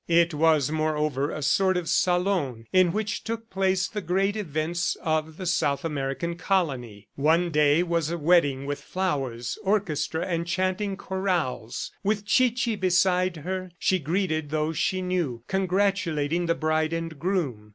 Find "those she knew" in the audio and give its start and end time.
14.49-15.43